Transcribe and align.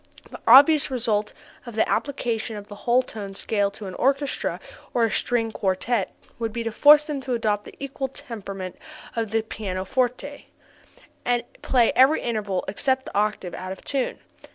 The 0.31 0.39
obvious 0.47 0.89
result 0.89 1.31
of 1.67 1.75
the 1.75 1.87
application 1.87 2.55
of 2.55 2.69
the 2.69 2.73
whole 2.89 3.03
tone 3.03 3.35
scale 3.35 3.69
to 3.69 3.85
an 3.85 3.93
orchestra 3.93 4.59
or 4.95 5.03
a 5.05 5.11
string 5.11 5.51
quartet 5.51 6.11
would 6.39 6.51
be 6.51 6.63
to 6.63 6.71
force 6.71 7.03
them 7.05 7.21
to 7.21 7.35
adopt 7.35 7.65
the 7.65 7.75
equal 7.79 8.07
temperament 8.07 8.77
of 9.15 9.29
the 9.29 9.43
pianoforte, 9.43 10.47
and 11.23 11.43
play 11.61 11.91
every 11.95 12.23
interval 12.23 12.65
except 12.67 13.05
the 13.05 13.15
octave 13.15 13.53
out 13.53 13.71
of 13.71 13.83
tune. 13.83 14.17